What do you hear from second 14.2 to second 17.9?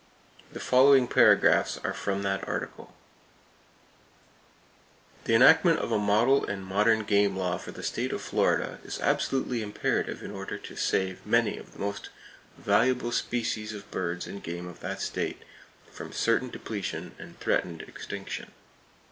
and game of that State from certain depletion and threatened